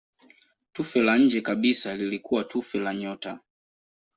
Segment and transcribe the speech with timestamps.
[0.73, 3.39] Tufe la nje kabisa lilikuwa tufe la nyota.